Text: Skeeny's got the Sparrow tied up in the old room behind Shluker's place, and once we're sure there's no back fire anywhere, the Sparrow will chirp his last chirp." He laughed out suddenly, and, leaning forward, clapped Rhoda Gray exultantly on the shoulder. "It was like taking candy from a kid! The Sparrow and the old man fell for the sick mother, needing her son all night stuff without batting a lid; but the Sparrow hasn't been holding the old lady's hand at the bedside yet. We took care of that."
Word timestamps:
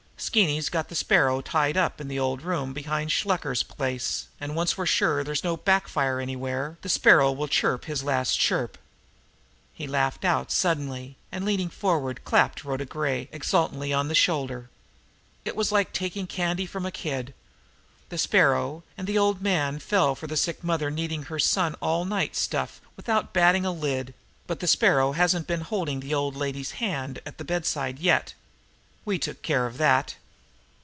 Skeeny's 0.23 0.69
got 0.69 0.87
the 0.87 0.93
Sparrow 0.95 1.41
tied 1.41 1.75
up 1.75 1.99
in 1.99 2.07
the 2.07 2.19
old 2.19 2.43
room 2.43 2.73
behind 2.73 3.09
Shluker's 3.11 3.63
place, 3.63 4.27
and 4.39 4.55
once 4.55 4.77
we're 4.77 4.85
sure 4.85 5.23
there's 5.23 5.43
no 5.43 5.57
back 5.57 5.87
fire 5.87 6.19
anywhere, 6.19 6.77
the 6.83 6.89
Sparrow 6.89 7.31
will 7.31 7.47
chirp 7.47 7.85
his 7.85 8.03
last 8.03 8.37
chirp." 8.39 8.77
He 9.73 9.87
laughed 9.87 10.23
out 10.23 10.51
suddenly, 10.51 11.17
and, 11.31 11.43
leaning 11.43 11.69
forward, 11.69 12.23
clapped 12.23 12.63
Rhoda 12.63 12.85
Gray 12.85 13.29
exultantly 13.31 13.91
on 13.91 14.09
the 14.09 14.15
shoulder. 14.15 14.69
"It 15.43 15.55
was 15.55 15.71
like 15.71 15.91
taking 15.91 16.27
candy 16.27 16.67
from 16.67 16.85
a 16.85 16.91
kid! 16.91 17.33
The 18.09 18.19
Sparrow 18.19 18.83
and 18.95 19.07
the 19.07 19.17
old 19.17 19.41
man 19.41 19.79
fell 19.79 20.13
for 20.13 20.27
the 20.27 20.37
sick 20.37 20.63
mother, 20.63 20.91
needing 20.91 21.23
her 21.23 21.39
son 21.39 21.73
all 21.81 22.05
night 22.05 22.35
stuff 22.35 22.79
without 22.95 23.33
batting 23.33 23.65
a 23.65 23.71
lid; 23.71 24.13
but 24.45 24.59
the 24.59 24.67
Sparrow 24.67 25.13
hasn't 25.13 25.47
been 25.47 25.61
holding 25.61 25.99
the 25.99 26.13
old 26.13 26.35
lady's 26.35 26.73
hand 26.73 27.19
at 27.25 27.39
the 27.39 27.43
bedside 27.43 27.97
yet. 27.97 28.35
We 29.03 29.17
took 29.17 29.41
care 29.41 29.65
of 29.65 29.79
that." 29.79 30.15